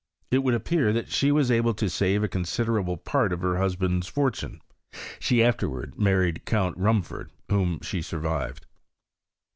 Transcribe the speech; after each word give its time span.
It 0.31 0.39
would 0.39 0.55
appear 0.55 0.91
that 0.93 1.11
she 1.11 1.31
was 1.31 1.51
able 1.51 1.75
to 1.75 1.87
save 1.87 2.23
a 2.23 2.27
considerable 2.27 2.97
part 2.97 3.31
of 3.31 3.41
her 3.41 3.57
husband's 3.57 4.07
fortune: 4.07 4.59
she 5.19 5.43
afterwards 5.43 5.95
married 5.95 6.43
Count 6.43 6.75
Rumford, 6.75 7.31
whom 7.49 7.79
she 7.81 8.01
survived. 8.01 8.65